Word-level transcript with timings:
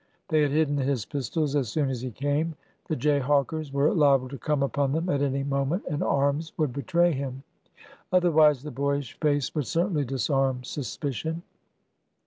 They 0.29 0.41
had 0.41 0.49
hidden 0.49 0.77
his 0.77 1.05
pistols 1.05 1.55
as 1.55 1.69
soon 1.69 1.91
as 1.91 2.01
he 2.01 2.09
came. 2.09 2.55
The 2.87 2.95
jayhawkers 2.95 3.71
were 3.71 3.93
liable 3.93 4.29
to 4.29 4.37
come 4.39 4.63
upon 4.63 4.93
them 4.93 5.09
at 5.09 5.21
any 5.21 5.43
mo 5.43 5.63
ment 5.63 5.83
and 5.87 6.01
arms 6.01 6.53
would 6.57 6.73
betray 6.73 7.11
him. 7.11 7.43
Otherwise, 8.11 8.63
the 8.63 8.71
boyish 8.71 9.19
face 9.19 9.53
would 9.53 9.67
certainly 9.67 10.03
disarm 10.03 10.63
suspicion. 10.63 11.43